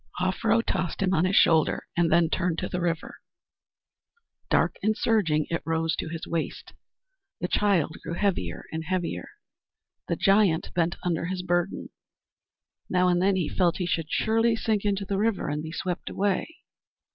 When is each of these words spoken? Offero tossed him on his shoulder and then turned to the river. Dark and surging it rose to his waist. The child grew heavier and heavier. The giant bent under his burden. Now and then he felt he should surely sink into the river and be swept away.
Offero 0.19 0.61
tossed 0.65 1.03
him 1.03 1.13
on 1.13 1.25
his 1.25 1.35
shoulder 1.35 1.85
and 1.95 2.11
then 2.11 2.27
turned 2.27 2.57
to 2.57 2.67
the 2.67 2.81
river. 2.81 3.19
Dark 4.49 4.77
and 4.81 4.97
surging 4.97 5.45
it 5.51 5.61
rose 5.63 5.95
to 5.97 6.09
his 6.09 6.25
waist. 6.25 6.73
The 7.39 7.47
child 7.47 7.97
grew 8.01 8.15
heavier 8.15 8.65
and 8.71 8.83
heavier. 8.85 9.29
The 10.07 10.15
giant 10.15 10.73
bent 10.73 10.95
under 11.03 11.25
his 11.25 11.43
burden. 11.43 11.89
Now 12.89 13.09
and 13.09 13.21
then 13.21 13.35
he 13.35 13.47
felt 13.47 13.77
he 13.77 13.85
should 13.85 14.09
surely 14.09 14.55
sink 14.55 14.85
into 14.85 15.05
the 15.05 15.19
river 15.19 15.49
and 15.49 15.61
be 15.61 15.71
swept 15.71 16.09
away. 16.09 16.47